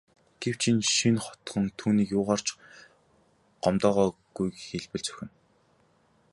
[0.41, 2.47] Гэвч энэ шинэ хотхон түүнийг юугаар ч
[3.63, 5.33] гомдоогоогүйг хэлбэл зохино.